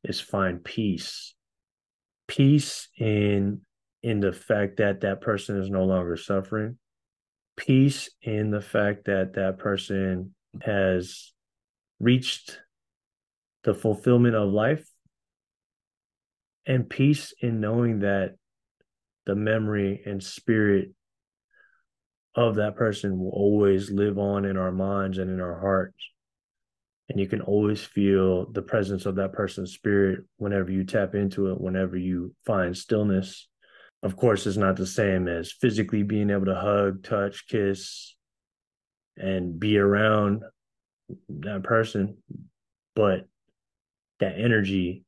is 0.03 0.19
find 0.21 0.63
peace 0.63 1.33
peace 2.27 2.89
in 2.97 3.61
in 4.03 4.19
the 4.19 4.33
fact 4.33 4.77
that 4.77 5.01
that 5.01 5.21
person 5.21 5.59
is 5.61 5.69
no 5.69 5.85
longer 5.85 6.17
suffering 6.17 6.77
peace 7.57 8.09
in 8.21 8.51
the 8.51 8.61
fact 8.61 9.05
that 9.05 9.33
that 9.33 9.57
person 9.57 10.33
has 10.61 11.33
reached 11.99 12.59
the 13.63 13.73
fulfillment 13.73 14.35
of 14.35 14.53
life 14.53 14.87
and 16.65 16.89
peace 16.89 17.33
in 17.41 17.59
knowing 17.59 17.99
that 17.99 18.35
the 19.25 19.35
memory 19.35 20.01
and 20.05 20.23
spirit 20.23 20.91
of 22.35 22.55
that 22.55 22.75
person 22.75 23.17
will 23.17 23.31
always 23.31 23.89
live 23.89 24.17
on 24.17 24.45
in 24.45 24.57
our 24.57 24.71
minds 24.71 25.17
and 25.17 25.29
in 25.29 25.41
our 25.41 25.59
hearts. 25.59 25.97
And 27.09 27.19
you 27.19 27.27
can 27.27 27.41
always 27.41 27.81
feel 27.81 28.51
the 28.51 28.61
presence 28.61 29.05
of 29.05 29.15
that 29.15 29.33
person's 29.33 29.73
spirit 29.73 30.19
whenever 30.37 30.71
you 30.71 30.83
tap 30.83 31.15
into 31.15 31.51
it 31.51 31.59
whenever 31.59 31.97
you 31.97 32.35
find 32.45 32.77
stillness 32.77 33.47
of 34.03 34.15
course 34.15 34.45
it's 34.45 34.57
not 34.57 34.75
the 34.75 34.85
same 34.85 35.27
as 35.27 35.51
physically 35.51 36.03
being 36.03 36.29
able 36.29 36.45
to 36.45 36.55
hug 36.55 37.03
touch 37.03 37.47
kiss 37.47 38.15
and 39.17 39.59
be 39.59 39.77
around 39.77 40.43
that 41.29 41.63
person 41.63 42.17
but 42.95 43.27
that 44.19 44.39
energy 44.39 45.03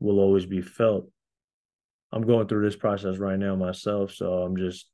will 0.00 0.18
always 0.18 0.46
be 0.46 0.60
felt 0.60 1.08
i'm 2.12 2.26
going 2.26 2.46
through 2.46 2.64
this 2.64 2.76
process 2.76 3.18
right 3.18 3.38
now 3.38 3.56
myself 3.56 4.12
so 4.12 4.42
i'm 4.42 4.56
just 4.56 4.88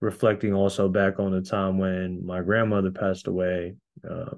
reflecting 0.00 0.52
also 0.52 0.88
back 0.88 1.18
on 1.18 1.32
the 1.32 1.40
time 1.40 1.78
when 1.78 2.24
my 2.24 2.40
grandmother 2.40 2.90
passed 2.90 3.26
away 3.26 3.74
uh, 4.08 4.30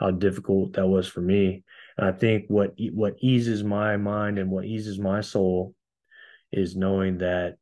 how 0.00 0.10
difficult 0.10 0.72
that 0.72 0.86
was 0.86 1.06
for 1.06 1.20
me. 1.20 1.62
And 1.98 2.08
I 2.08 2.12
think 2.12 2.46
what 2.48 2.72
what 2.92 3.16
eases 3.20 3.62
my 3.62 3.98
mind 3.98 4.38
and 4.38 4.50
what 4.50 4.64
eases 4.64 4.98
my 4.98 5.20
soul 5.20 5.74
is 6.52 6.76
knowing 6.76 7.18
that 7.18 7.56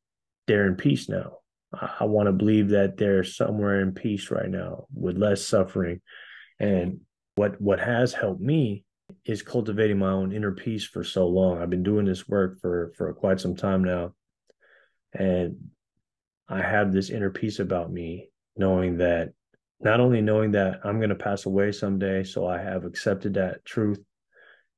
they're 0.47 0.66
in 0.66 0.76
peace 0.76 1.09
now. 1.09 1.38
I, 1.73 1.90
I 2.00 2.04
want 2.04 2.26
to 2.26 2.33
believe 2.33 2.71
that 2.71 2.97
they're 2.97 3.25
somewhere 3.25 3.80
in 3.80 3.92
peace 3.92 4.30
right 4.30 4.49
now 4.49 4.87
with 4.95 5.18
less 5.18 5.45
suffering. 5.45 6.00
And 6.59 7.00
what 7.37 7.61
what 7.61 7.80
has 7.80 8.12
helped 8.12 8.40
me 8.40 8.85
is 9.25 9.42
cultivating 9.42 9.99
my 9.99 10.11
own 10.11 10.33
inner 10.33 10.52
peace 10.52 10.85
for 10.85 11.04
so 11.04 11.26
long. 11.26 11.61
I've 11.61 11.71
been 11.71 11.83
doing 11.83 12.04
this 12.04 12.28
work 12.28 12.61
for 12.61 12.92
for 12.97 13.12
quite 13.14 13.40
some 13.40 13.57
time 13.57 13.85
now. 13.85 14.14
And 15.12 15.71
I 16.49 16.61
have 16.61 16.92
this 16.92 17.11
inner 17.11 17.30
peace 17.30 17.59
about 17.59 17.92
me, 17.92 18.30
knowing 18.57 18.99
that 18.99 19.30
not 19.80 20.00
only 20.00 20.21
knowing 20.21 20.52
that 20.52 20.80
I'm 20.85 20.99
going 20.99 21.11
to 21.11 21.14
pass 21.14 21.47
away 21.47 21.73
someday, 21.73 22.25
so 22.25 22.47
I 22.47 22.59
have 22.59 22.85
accepted 22.85 23.35
that 23.35 23.64
truth 23.64 24.02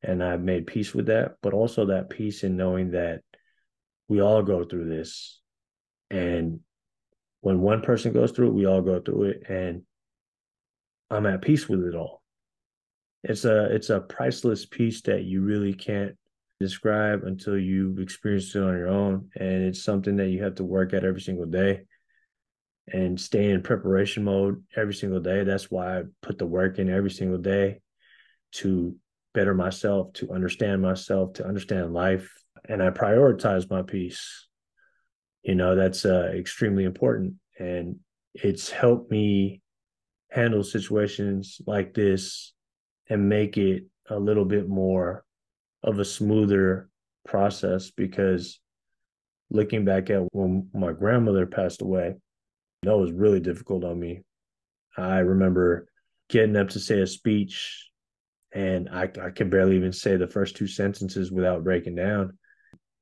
and 0.02 0.22
I've 0.22 0.40
made 0.40 0.66
peace 0.66 0.94
with 0.94 1.06
that, 1.06 1.36
but 1.42 1.52
also 1.52 1.86
that 1.86 2.10
peace 2.10 2.42
in 2.42 2.56
knowing 2.56 2.92
that 2.92 3.22
we 4.10 4.20
all 4.20 4.42
go 4.42 4.64
through 4.64 4.88
this. 4.88 5.40
And 6.10 6.60
when 7.42 7.60
one 7.60 7.80
person 7.80 8.12
goes 8.12 8.32
through 8.32 8.48
it, 8.48 8.54
we 8.54 8.66
all 8.66 8.82
go 8.82 9.00
through 9.00 9.22
it. 9.22 9.44
And 9.48 9.82
I'm 11.08 11.26
at 11.26 11.42
peace 11.42 11.68
with 11.68 11.84
it 11.84 11.94
all. 11.94 12.20
It's 13.22 13.44
a 13.44 13.66
it's 13.66 13.90
a 13.90 14.00
priceless 14.00 14.66
peace 14.66 15.02
that 15.02 15.22
you 15.24 15.42
really 15.42 15.74
can't 15.74 16.16
describe 16.58 17.22
until 17.22 17.56
you've 17.56 18.00
experienced 18.00 18.56
it 18.56 18.62
on 18.62 18.76
your 18.76 18.88
own. 18.88 19.30
And 19.36 19.62
it's 19.62 19.84
something 19.84 20.16
that 20.16 20.28
you 20.28 20.42
have 20.42 20.56
to 20.56 20.64
work 20.64 20.92
at 20.92 21.04
every 21.04 21.20
single 21.20 21.46
day 21.46 21.82
and 22.88 23.20
stay 23.20 23.50
in 23.50 23.62
preparation 23.62 24.24
mode 24.24 24.64
every 24.76 24.94
single 24.94 25.20
day. 25.20 25.44
That's 25.44 25.70
why 25.70 26.00
I 26.00 26.02
put 26.20 26.38
the 26.38 26.46
work 26.46 26.80
in 26.80 26.90
every 26.90 27.10
single 27.10 27.38
day 27.38 27.80
to 28.54 28.96
better 29.34 29.54
myself, 29.54 30.14
to 30.14 30.32
understand 30.32 30.82
myself, 30.82 31.34
to 31.34 31.46
understand 31.46 31.94
life. 31.94 32.39
And 32.68 32.82
I 32.82 32.90
prioritize 32.90 33.70
my 33.70 33.82
peace. 33.82 34.48
You 35.42 35.54
know, 35.54 35.74
that's 35.74 36.04
uh, 36.04 36.32
extremely 36.34 36.84
important. 36.84 37.34
And 37.58 37.96
it's 38.34 38.70
helped 38.70 39.10
me 39.10 39.62
handle 40.30 40.62
situations 40.62 41.60
like 41.66 41.94
this 41.94 42.52
and 43.08 43.28
make 43.28 43.56
it 43.56 43.84
a 44.08 44.18
little 44.18 44.44
bit 44.44 44.68
more 44.68 45.24
of 45.82 45.98
a 45.98 46.04
smoother 46.04 46.88
process 47.26 47.90
because 47.90 48.60
looking 49.50 49.84
back 49.84 50.10
at 50.10 50.22
when 50.32 50.68
my 50.72 50.92
grandmother 50.92 51.46
passed 51.46 51.82
away, 51.82 52.14
that 52.82 52.96
was 52.96 53.12
really 53.12 53.40
difficult 53.40 53.84
on 53.84 53.98
me. 53.98 54.22
I 54.96 55.18
remember 55.18 55.88
getting 56.28 56.56
up 56.56 56.70
to 56.70 56.80
say 56.80 57.00
a 57.00 57.06
speech 57.06 57.90
and 58.52 58.88
I, 58.88 59.02
I 59.02 59.30
could 59.30 59.50
barely 59.50 59.76
even 59.76 59.92
say 59.92 60.16
the 60.16 60.26
first 60.26 60.56
two 60.56 60.66
sentences 60.66 61.30
without 61.30 61.64
breaking 61.64 61.94
down. 61.96 62.38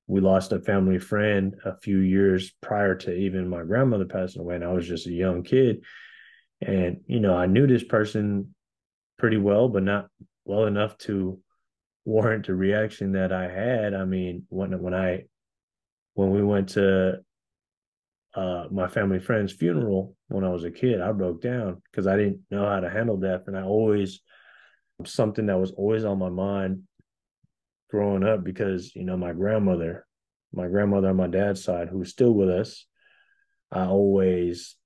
We 0.08 0.20
lost 0.20 0.52
a 0.52 0.60
family 0.60 0.98
friend 0.98 1.54
a 1.64 1.76
few 1.76 1.98
years 1.98 2.52
prior 2.60 2.96
to 2.96 3.14
even 3.14 3.48
my 3.48 3.62
grandmother 3.62 4.06
passing 4.06 4.40
away, 4.40 4.56
and 4.56 4.64
I 4.64 4.72
was 4.72 4.88
just 4.88 5.06
a 5.06 5.12
young 5.12 5.44
kid. 5.44 5.84
And, 6.60 7.02
you 7.06 7.20
know, 7.20 7.36
I 7.36 7.46
knew 7.46 7.66
this 7.66 7.84
person 7.84 8.54
pretty 9.18 9.36
well, 9.36 9.68
but 9.68 9.84
not 9.84 10.08
well 10.44 10.64
enough 10.64 10.96
to 10.98 11.38
warrant 12.04 12.46
the 12.46 12.54
reaction 12.54 13.12
that 13.12 13.32
I 13.32 13.48
had. 13.48 13.94
I 13.94 14.06
mean, 14.06 14.46
when 14.48 14.80
when 14.80 14.94
I 14.94 15.24
when 16.14 16.30
we 16.30 16.42
went 16.42 16.70
to 16.70 17.18
uh, 18.34 18.64
my 18.70 18.88
family 18.88 19.20
friend's 19.20 19.52
funeral 19.52 20.16
when 20.28 20.42
I 20.42 20.48
was 20.48 20.64
a 20.64 20.70
kid, 20.70 21.00
I 21.00 21.12
broke 21.12 21.42
down 21.42 21.82
because 21.90 22.06
I 22.06 22.16
didn't 22.16 22.40
know 22.50 22.66
how 22.66 22.80
to 22.80 22.90
handle 22.90 23.18
death. 23.18 23.42
And 23.46 23.56
I 23.56 23.62
always, 23.62 24.20
something 25.04 25.46
that 25.46 25.60
was 25.60 25.70
always 25.72 26.04
on 26.04 26.18
my 26.18 26.28
mind 26.30 26.87
growing 27.90 28.24
up 28.24 28.44
because, 28.44 28.94
you 28.94 29.04
know, 29.04 29.16
my 29.16 29.32
grandmother, 29.32 30.06
my 30.52 30.66
grandmother 30.68 31.08
on 31.08 31.16
my 31.16 31.26
dad's 31.26 31.62
side, 31.62 31.88
who's 31.88 32.10
still 32.10 32.32
with 32.32 32.50
us, 32.50 32.86
I 33.70 33.86
always 33.86 34.76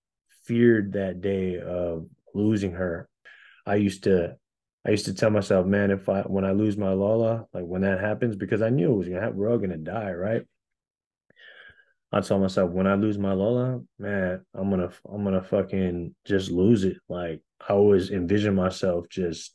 feared 0.44 0.94
that 0.94 1.21
day 1.21 1.59
of 1.61 2.09
losing 2.35 2.73
her. 2.73 3.09
I 3.66 3.76
used 3.76 4.04
to, 4.04 4.37
I 4.85 4.90
used 4.90 5.04
to 5.04 5.14
tell 5.14 5.30
myself, 5.30 5.66
man, 5.66 5.90
if 5.90 6.09
I, 6.09 6.23
when 6.23 6.44
I 6.44 6.52
lose 6.52 6.76
my 6.76 6.92
Lola, 6.92 7.47
like 7.52 7.64
when 7.64 7.82
that 7.82 8.00
happens, 8.00 8.35
because 8.35 8.62
I 8.62 8.71
knew 8.71 8.92
it 8.92 8.97
was 8.97 9.06
to 9.06 9.14
happen, 9.14 9.37
we're 9.37 9.50
all 9.50 9.61
to 9.61 9.76
die, 9.76 10.12
right? 10.12 10.42
I 12.14 12.21
told 12.21 12.42
myself 12.42 12.71
when 12.71 12.87
I 12.87 12.94
lose 12.94 13.16
my 13.16 13.32
Lola, 13.32 13.80
man, 13.99 14.44
I'm 14.54 14.68
gonna 14.68 14.90
I'm 15.11 15.25
gonna 15.25 15.42
fucking 15.42 16.14
just 16.26 16.50
lose 16.50 16.85
it. 16.85 16.99
Like 17.09 17.40
I 17.66 17.73
always 17.73 18.11
envision 18.11 18.54
myself 18.54 19.09
just 19.09 19.54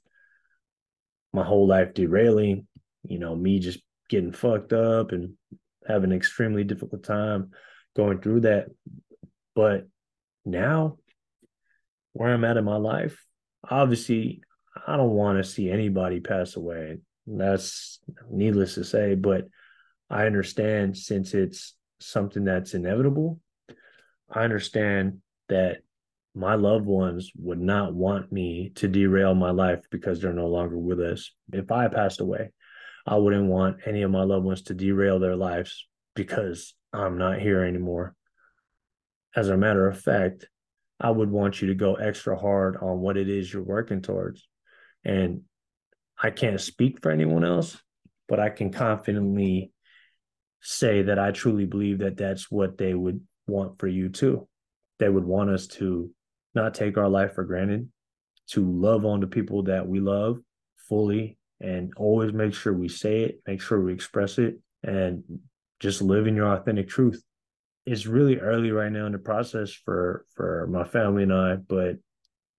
my 1.34 1.44
whole 1.44 1.68
life 1.68 1.94
derailing, 1.94 2.68
you 3.10 3.20
know, 3.20 3.36
me 3.36 3.60
just 3.60 3.80
getting 4.10 4.32
fucked 4.32 4.74
up 4.74 5.12
and 5.12 5.34
having 5.88 6.12
an 6.12 6.18
extremely 6.18 6.64
difficult 6.64 7.04
time 7.04 7.52
going 7.96 8.22
through 8.22 8.42
that. 8.42 8.68
But 9.56 9.88
now, 10.46 10.98
where 12.14 12.34
I'm 12.34 12.46
at 12.46 12.58
in 12.58 12.64
my 12.64 12.78
life, 12.78 13.24
obviously, 13.70 14.42
I 14.86 14.98
don't 14.98 15.12
want 15.12 15.38
to 15.38 15.44
see 15.44 15.70
anybody 15.70 16.20
pass 16.20 16.56
away. 16.56 17.00
That's 17.26 18.00
needless 18.30 18.76
to 18.76 18.84
say, 18.84 19.16
but 19.16 19.48
I 20.10 20.26
understand 20.26 20.98
since 20.98 21.34
it's 21.34 21.76
something 22.00 22.46
that's 22.46 22.74
inevitable. 22.74 23.40
I 24.30 24.44
understand 24.44 25.22
that 25.50 25.80
my 26.36 26.56
loved 26.56 26.86
ones 26.86 27.32
would 27.36 27.60
not 27.60 27.94
want 27.94 28.32
me 28.32 28.72
to 28.76 28.88
derail 28.88 29.34
my 29.34 29.50
life 29.50 29.82
because 29.90 30.22
they're 30.22 30.34
no 30.34 30.48
longer 30.48 30.78
with 30.78 31.00
us. 31.00 31.32
If 31.52 31.72
I 31.72 31.88
passed 31.88 32.22
away, 32.22 32.52
I 33.08 33.16
wouldn't 33.16 33.48
want 33.48 33.78
any 33.86 34.02
of 34.02 34.12
my 34.12 34.24
loved 34.24 34.46
ones 34.46 34.64
to 34.64 34.74
derail 34.74 35.18
their 35.18 35.38
lives 35.38 35.88
because 36.14 36.76
I'm 36.92 37.18
not 37.18 37.40
here 37.40 37.64
anymore. 37.64 38.14
As 39.34 39.48
a 39.48 39.58
matter 39.58 39.88
of 39.88 40.00
fact, 40.00 40.46
I 41.00 41.10
would 41.10 41.32
want 41.32 41.62
you 41.62 41.70
to 41.70 41.76
go 41.76 41.96
extra 41.96 42.38
hard 42.38 42.76
on 42.76 43.00
what 43.00 43.16
it 43.16 43.30
is 43.30 43.52
you're 43.52 43.64
working 43.64 44.02
towards. 44.02 44.46
And 45.06 45.44
I 46.22 46.32
can't 46.32 46.60
speak 46.60 47.02
for 47.02 47.12
anyone 47.12 47.46
else, 47.46 47.82
but 48.28 48.42
I 48.42 48.50
can 48.50 48.72
confidently 48.72 49.72
say 50.62 51.04
that 51.04 51.20
I 51.20 51.32
truly 51.32 51.66
believe 51.66 52.00
that 52.00 52.18
that's 52.18 52.52
what 52.52 52.78
they 52.78 52.94
would 52.94 53.22
want 53.48 53.80
for 53.80 53.88
you 53.88 54.10
too. 54.10 54.50
They 55.00 55.08
would 55.08 55.24
want 55.24 55.50
us 55.52 55.68
to 55.68 56.12
not 56.56 56.74
take 56.74 56.98
our 56.98 57.08
life 57.08 57.36
for 57.36 57.46
granted, 57.46 57.90
to 58.48 58.70
love 58.70 59.06
on 59.06 59.22
the 59.22 59.28
people 59.28 59.64
that 59.64 59.88
we 59.88 60.00
love 60.00 60.40
fully 60.90 61.38
and 61.60 61.94
always 61.98 62.34
make 62.34 62.54
sure 62.54 62.74
we 62.74 62.90
say 62.90 63.24
it, 63.24 63.42
make 63.48 63.62
sure 63.62 63.82
we 63.82 63.94
express 63.94 64.38
it, 64.38 64.60
and 64.84 65.24
just 65.80 66.02
live 66.02 66.28
in 66.28 66.36
your 66.36 66.54
authentic 66.54 66.88
truth. 66.88 67.24
It's 67.86 68.06
really 68.06 68.38
early 68.38 68.72
right 68.72 68.92
now 68.92 69.06
in 69.06 69.14
the 69.14 69.18
process 69.18 69.72
for 69.72 70.26
for 70.36 70.68
my 70.70 70.84
family 70.84 71.24
and 71.24 71.34
I, 71.34 71.56
but 71.56 71.98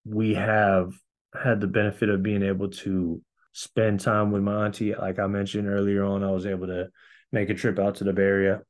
we 0.04 0.34
have 0.34 0.92
had 1.34 1.60
the 1.60 1.66
benefit 1.66 2.08
of 2.08 2.22
being 2.22 2.42
able 2.42 2.70
to 2.70 3.20
spend 3.52 4.00
time 4.00 4.30
with 4.30 4.42
my 4.42 4.66
auntie. 4.66 4.94
Like 4.94 5.18
I 5.18 5.26
mentioned 5.26 5.68
earlier 5.68 6.04
on, 6.04 6.24
I 6.24 6.30
was 6.30 6.46
able 6.46 6.68
to 6.68 6.88
make 7.32 7.50
a 7.50 7.54
trip 7.54 7.78
out 7.78 7.96
to 7.96 8.04
the 8.04 8.12
Bay 8.12 8.22
Area, 8.22 8.62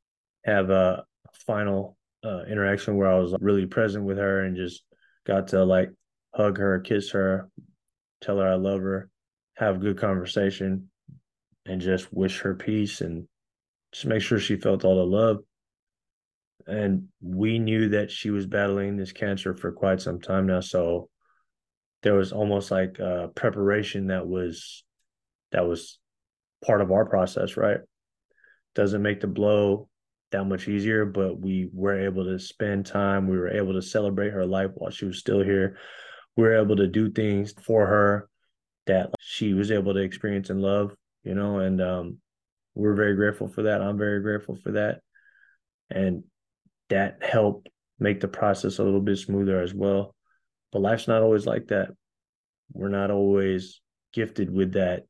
have 0.43 0.69
a 0.69 1.05
final 1.45 1.97
uh, 2.23 2.43
interaction 2.43 2.97
where 2.97 3.09
I 3.09 3.17
was 3.19 3.33
really 3.39 3.65
present 3.65 4.03
with 4.03 4.17
her 4.17 4.43
and 4.43 4.57
just 4.57 4.83
got 5.25 5.49
to 5.49 5.63
like 5.63 5.91
hug 6.35 6.57
her, 6.57 6.79
kiss 6.79 7.11
her, 7.11 7.49
tell 8.21 8.39
her 8.39 8.47
I 8.47 8.55
love 8.55 8.81
her, 8.81 9.09
have 9.59 9.75
a 9.75 9.79
good 9.79 9.97
conversation, 9.97 10.89
and 11.65 11.81
just 11.81 12.11
wish 12.13 12.39
her 12.39 12.55
peace 12.55 13.01
and 13.01 13.27
just 13.91 14.05
make 14.05 14.21
sure 14.21 14.39
she 14.39 14.55
felt 14.55 14.85
all 14.85 14.95
the 14.95 15.05
love. 15.05 15.37
And 16.65 17.09
we 17.21 17.59
knew 17.59 17.89
that 17.89 18.09
she 18.09 18.29
was 18.29 18.45
battling 18.45 18.95
this 18.95 19.11
cancer 19.11 19.53
for 19.53 19.71
quite 19.71 20.01
some 20.01 20.21
time 20.21 20.47
now. 20.47 20.61
So 20.61 21.09
there 22.03 22.13
was 22.13 22.31
almost 22.31 22.71
like 22.71 22.99
a 22.99 23.29
preparation 23.35 24.07
that 24.07 24.25
was 24.25 24.83
that 25.51 25.67
was 25.67 25.99
part 26.65 26.81
of 26.81 26.91
our 26.91 27.05
process, 27.05 27.57
right? 27.57 27.79
Doesn't 28.75 29.01
make 29.01 29.19
the 29.19 29.27
blow 29.27 29.89
that 30.31 30.45
much 30.45 30.67
easier, 30.67 31.05
but 31.05 31.39
we 31.39 31.69
were 31.73 31.99
able 31.99 32.23
to 32.25 32.39
spend 32.39 32.85
time. 32.85 33.27
We 33.27 33.37
were 33.37 33.49
able 33.49 33.73
to 33.73 33.81
celebrate 33.81 34.31
her 34.31 34.45
life 34.45 34.69
while 34.75 34.91
she 34.91 35.05
was 35.05 35.19
still 35.19 35.43
here. 35.43 35.77
We 36.37 36.43
were 36.43 36.61
able 36.61 36.77
to 36.77 36.87
do 36.87 37.11
things 37.11 37.53
for 37.65 37.85
her 37.87 38.28
that 38.89 39.11
she 39.19 39.53
was 39.53 39.69
able 39.69 39.93
to 39.93 39.99
experience 39.99 40.49
and 40.49 40.61
love, 40.61 40.95
you 41.23 41.35
know, 41.35 41.59
and 41.59 41.79
um, 41.79 42.17
we're 42.73 42.95
very 42.95 43.15
grateful 43.15 43.47
for 43.47 43.63
that. 43.63 43.81
I'm 43.81 43.99
very 43.99 44.19
grateful 44.21 44.55
for 44.55 44.71
that. 44.71 45.01
And 45.91 46.23
that 46.89 47.19
helped 47.21 47.69
make 47.99 48.19
the 48.19 48.27
process 48.27 48.79
a 48.79 48.83
little 48.83 48.99
bit 48.99 49.17
smoother 49.17 49.61
as 49.61 49.75
well. 49.75 50.15
But 50.71 50.81
life's 50.81 51.07
not 51.07 51.21
always 51.21 51.45
like 51.45 51.67
that. 51.67 51.89
We're 52.73 52.89
not 52.89 53.11
always 53.11 53.79
gifted 54.11 54.51
with 54.51 54.73
that 54.73 55.05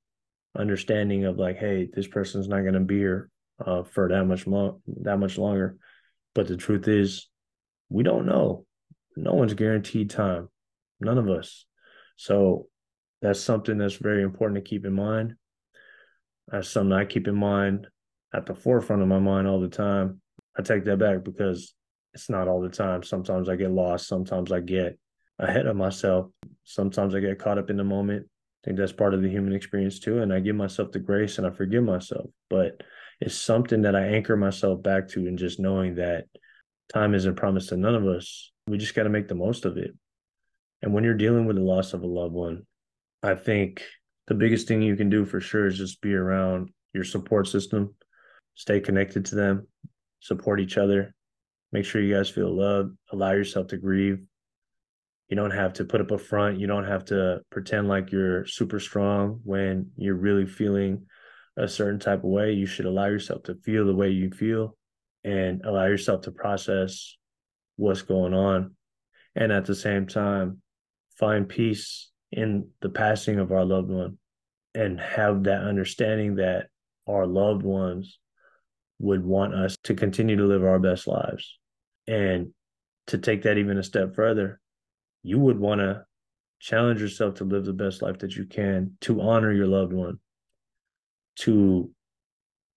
understanding 0.57 1.23
of 1.23 1.37
like, 1.37 1.57
hey, 1.57 1.87
this 1.93 2.07
person's 2.07 2.49
not 2.49 2.61
going 2.61 2.73
to 2.73 2.81
be 2.81 2.97
here 2.97 3.29
uh, 3.65 3.83
for 3.83 4.09
that 4.09 4.25
much 4.25 4.45
more, 4.45 4.79
that 5.03 5.19
much 5.19 5.37
longer. 5.37 5.77
But 6.35 6.47
the 6.47 6.57
truth 6.57 6.87
is, 6.87 7.29
we 7.87 8.03
don't 8.03 8.25
know. 8.25 8.65
No 9.15 9.33
one's 9.33 9.53
guaranteed 9.53 10.09
time. 10.09 10.49
None 10.99 11.17
of 11.17 11.29
us. 11.29 11.65
So 12.17 12.67
that's 13.21 13.41
something 13.41 13.77
that's 13.77 13.95
very 13.95 14.23
important 14.23 14.63
to 14.63 14.69
keep 14.69 14.85
in 14.85 14.93
mind. 14.93 15.35
That's 16.47 16.69
something 16.69 16.93
I 16.93 17.05
keep 17.05 17.27
in 17.27 17.35
mind 17.35 17.87
at 18.33 18.45
the 18.45 18.55
forefront 18.55 19.01
of 19.01 19.07
my 19.07 19.19
mind 19.19 19.47
all 19.47 19.59
the 19.59 19.67
time. 19.67 20.21
I 20.57 20.61
take 20.61 20.85
that 20.85 20.99
back 20.99 21.23
because 21.23 21.73
it's 22.13 22.29
not 22.29 22.47
all 22.47 22.61
the 22.61 22.69
time. 22.69 23.03
Sometimes 23.03 23.49
I 23.49 23.55
get 23.55 23.71
lost. 23.71 24.07
Sometimes 24.07 24.51
I 24.51 24.59
get 24.59 24.97
ahead 25.37 25.67
of 25.67 25.75
myself. 25.75 26.27
Sometimes 26.63 27.13
I 27.15 27.19
get 27.19 27.39
caught 27.39 27.57
up 27.57 27.69
in 27.69 27.77
the 27.77 27.83
moment. 27.83 28.25
I 28.27 28.67
think 28.67 28.77
that's 28.77 28.91
part 28.91 29.13
of 29.13 29.21
the 29.21 29.29
human 29.29 29.53
experience 29.53 29.99
too. 29.99 30.21
And 30.21 30.33
I 30.33 30.39
give 30.39 30.55
myself 30.55 30.91
the 30.91 30.99
grace 30.99 31.37
and 31.37 31.47
I 31.47 31.51
forgive 31.51 31.83
myself. 31.83 32.29
But 32.49 32.81
it's 33.21 33.35
something 33.35 33.83
that 33.83 33.95
I 33.95 34.07
anchor 34.07 34.35
myself 34.35 34.81
back 34.81 35.07
to 35.09 35.27
and 35.27 35.37
just 35.37 35.59
knowing 35.59 35.95
that 35.95 36.25
time 36.93 37.13
isn't 37.13 37.35
promised 37.35 37.69
to 37.69 37.77
none 37.77 37.95
of 37.95 38.05
us. 38.05 38.51
We 38.67 38.77
just 38.77 38.95
got 38.95 39.03
to 39.03 39.09
make 39.09 39.27
the 39.27 39.35
most 39.35 39.65
of 39.65 39.77
it. 39.77 39.91
And 40.81 40.93
when 40.93 41.03
you're 41.03 41.13
dealing 41.13 41.45
with 41.45 41.57
the 41.57 41.61
loss 41.61 41.93
of 41.93 42.01
a 42.03 42.07
loved 42.07 42.33
one, 42.33 42.65
I 43.21 43.35
think 43.35 43.83
the 44.27 44.35
biggest 44.35 44.67
thing 44.67 44.81
you 44.81 44.95
can 44.95 45.09
do 45.09 45.25
for 45.25 45.41
sure 45.41 45.67
is 45.67 45.77
just 45.77 46.01
be 46.01 46.13
around 46.13 46.69
your 46.93 47.03
support 47.03 47.47
system, 47.47 47.95
stay 48.55 48.79
connected 48.79 49.25
to 49.25 49.35
them, 49.35 49.67
support 50.19 50.59
each 50.59 50.77
other, 50.77 51.13
make 51.71 51.85
sure 51.85 52.01
you 52.01 52.15
guys 52.15 52.29
feel 52.29 52.55
loved, 52.55 52.95
allow 53.11 53.31
yourself 53.31 53.67
to 53.67 53.77
grieve. 53.77 54.19
You 55.27 55.35
don't 55.35 55.51
have 55.51 55.73
to 55.73 55.85
put 55.85 56.01
up 56.01 56.11
a 56.11 56.17
front. 56.17 56.59
You 56.59 56.65
don't 56.65 56.87
have 56.87 57.05
to 57.05 57.41
pretend 57.51 57.87
like 57.87 58.11
you're 58.11 58.45
super 58.47 58.79
strong 58.79 59.41
when 59.43 59.91
you're 59.95 60.15
really 60.15 60.47
feeling 60.47 61.05
a 61.55 61.67
certain 61.67 61.99
type 61.99 62.19
of 62.19 62.29
way. 62.29 62.53
You 62.53 62.65
should 62.65 62.85
allow 62.85 63.05
yourself 63.05 63.43
to 63.43 63.55
feel 63.63 63.85
the 63.85 63.93
way 63.93 64.09
you 64.09 64.31
feel 64.31 64.75
and 65.23 65.61
allow 65.65 65.85
yourself 65.85 66.21
to 66.21 66.31
process 66.31 67.15
what's 67.75 68.01
going 68.01 68.33
on. 68.33 68.75
And 69.35 69.51
at 69.51 69.65
the 69.65 69.75
same 69.75 70.07
time, 70.07 70.61
find 71.19 71.47
peace 71.47 72.09
in 72.31 72.69
the 72.81 72.89
passing 72.89 73.39
of 73.39 73.51
our 73.51 73.65
loved 73.65 73.89
one 73.89 74.17
and 74.75 74.99
have 74.99 75.43
that 75.43 75.63
understanding 75.63 76.35
that 76.35 76.67
our 77.07 77.25
loved 77.25 77.63
ones 77.63 78.19
would 78.99 79.23
want 79.23 79.55
us 79.55 79.77
to 79.83 79.93
continue 79.93 80.35
to 80.35 80.45
live 80.45 80.63
our 80.63 80.79
best 80.79 81.07
lives. 81.07 81.57
And 82.07 82.53
to 83.07 83.17
take 83.17 83.43
that 83.43 83.57
even 83.57 83.77
a 83.77 83.83
step 83.83 84.15
further, 84.15 84.59
you 85.23 85.39
would 85.39 85.59
want 85.59 85.81
to 85.81 86.05
challenge 86.59 87.01
yourself 87.01 87.35
to 87.35 87.45
live 87.45 87.65
the 87.65 87.73
best 87.73 88.01
life 88.01 88.19
that 88.19 88.35
you 88.35 88.45
can, 88.45 88.97
to 89.01 89.21
honor 89.21 89.51
your 89.51 89.67
loved 89.67 89.93
one, 89.93 90.19
to 91.37 91.89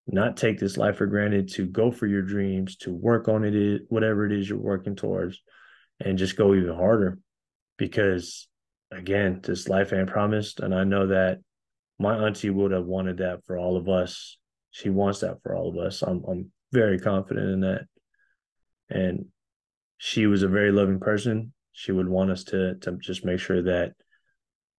not 0.06 0.36
take 0.36 0.58
this 0.58 0.76
life 0.76 0.96
for 0.96 1.06
granted, 1.06 1.48
to 1.48 1.66
go 1.66 1.90
for 1.90 2.06
your 2.06 2.22
dreams, 2.22 2.76
to 2.76 2.92
work 2.92 3.28
on 3.28 3.44
it, 3.44 3.82
whatever 3.88 4.24
it 4.26 4.32
is 4.32 4.48
you're 4.48 4.58
working 4.58 4.96
towards, 4.96 5.40
and 6.00 6.18
just 6.18 6.36
go 6.36 6.54
even 6.54 6.74
harder. 6.74 7.18
Because 7.76 8.48
again, 8.92 9.40
this 9.42 9.68
life 9.68 9.92
ain't 9.92 10.08
promised. 10.10 10.60
And 10.60 10.74
I 10.74 10.84
know 10.84 11.08
that 11.08 11.38
my 11.98 12.16
auntie 12.16 12.50
would 12.50 12.72
have 12.72 12.84
wanted 12.84 13.18
that 13.18 13.44
for 13.46 13.58
all 13.58 13.76
of 13.76 13.88
us. 13.88 14.38
She 14.70 14.90
wants 14.90 15.20
that 15.20 15.42
for 15.42 15.54
all 15.54 15.68
of 15.68 15.76
us. 15.78 16.02
I'm 16.02 16.22
I'm 16.28 16.50
very 16.72 16.98
confident 16.98 17.50
in 17.50 17.60
that. 17.60 17.82
And 18.90 19.26
she 19.98 20.26
was 20.26 20.42
a 20.42 20.48
very 20.48 20.72
loving 20.72 21.00
person. 21.00 21.52
She 21.72 21.92
would 21.92 22.08
want 22.08 22.30
us 22.30 22.44
to 22.44 22.76
to 22.76 22.96
just 23.00 23.24
make 23.24 23.40
sure 23.40 23.62
that 23.62 23.92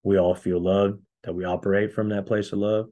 we 0.03 0.17
all 0.17 0.35
feel 0.35 0.61
loved, 0.61 0.99
that 1.23 1.33
we 1.33 1.45
operate 1.45 1.93
from 1.93 2.09
that 2.09 2.25
place 2.25 2.51
of 2.51 2.59
love. 2.59 2.87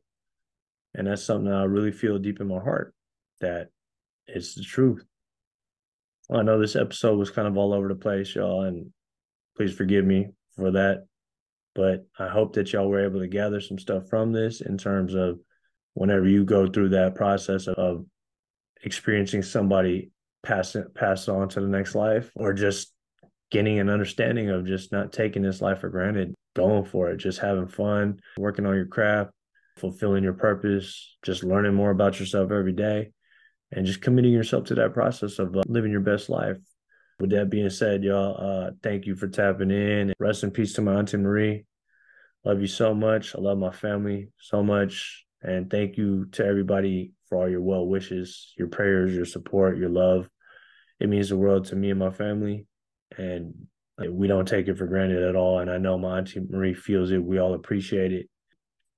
And 0.93 1.07
that's 1.07 1.23
something 1.23 1.51
I 1.51 1.63
really 1.63 1.91
feel 1.91 2.19
deep 2.19 2.39
in 2.41 2.47
my 2.47 2.59
heart 2.59 2.93
that 3.39 3.69
it's 4.27 4.55
the 4.55 4.63
truth. 4.63 5.03
I 6.29 6.43
know 6.43 6.59
this 6.59 6.75
episode 6.75 7.17
was 7.17 7.29
kind 7.29 7.47
of 7.47 7.57
all 7.57 7.73
over 7.73 7.89
the 7.89 7.95
place, 7.95 8.33
y'all, 8.35 8.63
and 8.63 8.91
please 9.57 9.73
forgive 9.73 10.05
me 10.05 10.29
for 10.55 10.71
that. 10.71 11.05
But 11.73 12.05
I 12.19 12.27
hope 12.27 12.53
that 12.53 12.73
y'all 12.73 12.89
were 12.89 13.05
able 13.05 13.19
to 13.19 13.27
gather 13.27 13.61
some 13.61 13.79
stuff 13.79 14.09
from 14.09 14.31
this 14.31 14.61
in 14.61 14.77
terms 14.77 15.13
of 15.13 15.39
whenever 15.93 16.27
you 16.27 16.43
go 16.43 16.67
through 16.67 16.89
that 16.89 17.15
process 17.15 17.67
of 17.67 18.05
experiencing 18.83 19.43
somebody 19.43 20.11
pass 20.43 20.75
pass 20.95 21.27
on 21.27 21.49
to 21.49 21.61
the 21.61 21.67
next 21.67 21.95
life 21.95 22.31
or 22.35 22.53
just 22.53 22.93
getting 23.51 23.79
an 23.79 23.89
understanding 23.89 24.49
of 24.49 24.65
just 24.65 24.91
not 24.91 25.11
taking 25.11 25.41
this 25.41 25.61
life 25.61 25.79
for 25.79 25.89
granted, 25.89 26.33
going 26.55 26.85
for 26.85 27.11
it, 27.11 27.17
just 27.17 27.39
having 27.39 27.67
fun, 27.67 28.19
working 28.37 28.65
on 28.65 28.75
your 28.75 28.85
craft, 28.85 29.31
fulfilling 29.77 30.23
your 30.23 30.33
purpose, 30.33 31.17
just 31.23 31.43
learning 31.43 31.73
more 31.73 31.91
about 31.91 32.19
yourself 32.19 32.51
every 32.51 32.71
day, 32.71 33.11
and 33.71 33.85
just 33.85 34.01
committing 34.01 34.31
yourself 34.31 34.65
to 34.65 34.75
that 34.75 34.93
process 34.93 35.37
of 35.37 35.55
uh, 35.55 35.61
living 35.67 35.91
your 35.91 36.01
best 36.01 36.29
life. 36.29 36.57
With 37.21 37.29
that 37.29 37.51
being 37.51 37.69
said, 37.69 38.03
y'all, 38.03 38.35
uh, 38.35 38.71
thank 38.81 39.05
you 39.05 39.15
for 39.15 39.27
tapping 39.27 39.69
in. 39.69 40.11
Rest 40.17 40.43
in 40.43 40.49
peace 40.49 40.73
to 40.73 40.81
my 40.81 40.95
Auntie 40.95 41.17
Marie. 41.17 41.65
Love 42.43 42.61
you 42.61 42.67
so 42.67 42.95
much. 42.95 43.35
I 43.35 43.39
love 43.39 43.59
my 43.59 43.69
family 43.69 44.29
so 44.39 44.63
much. 44.63 45.23
And 45.43 45.69
thank 45.69 45.97
you 45.97 46.25
to 46.31 46.43
everybody 46.43 47.13
for 47.29 47.37
all 47.37 47.47
your 47.47 47.61
well 47.61 47.85
wishes, 47.85 48.53
your 48.57 48.69
prayers, 48.69 49.13
your 49.13 49.25
support, 49.25 49.77
your 49.77 49.89
love. 49.89 50.27
It 50.99 51.09
means 51.09 51.29
the 51.29 51.37
world 51.37 51.65
to 51.65 51.75
me 51.75 51.91
and 51.91 51.99
my 51.99 52.09
family. 52.09 52.65
And 53.15 53.53
we 54.09 54.25
don't 54.25 54.47
take 54.47 54.67
it 54.67 54.79
for 54.79 54.87
granted 54.87 55.21
at 55.21 55.35
all. 55.35 55.59
And 55.59 55.69
I 55.69 55.77
know 55.77 55.99
my 55.99 56.17
Auntie 56.17 56.41
Marie 56.49 56.73
feels 56.73 57.11
it. 57.11 57.23
We 57.23 57.37
all 57.37 57.53
appreciate 57.53 58.13
it. 58.13 58.31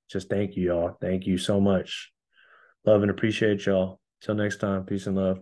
Just 0.09 0.29
thank 0.29 0.55
you, 0.55 0.67
y'all. 0.67 0.95
Thank 1.01 1.27
you 1.27 1.37
so 1.37 1.59
much. 1.59 2.13
Love 2.85 3.01
and 3.01 3.11
appreciate 3.11 3.65
y'all. 3.65 3.99
Till 4.21 4.35
next 4.35 4.61
time. 4.61 4.85
Peace 4.85 5.07
and 5.07 5.17
love. 5.17 5.39